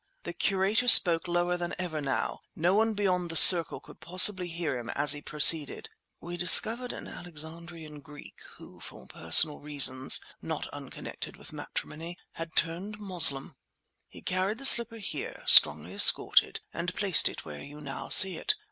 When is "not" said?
10.41-10.65